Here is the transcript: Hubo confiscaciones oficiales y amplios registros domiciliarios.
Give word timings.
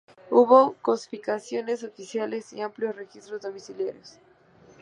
Hubo 0.31 0.73
confiscaciones 0.81 1.83
oficiales 1.83 2.53
y 2.53 2.61
amplios 2.63 2.95
registros 2.95 3.39
domiciliarios. 3.43 4.17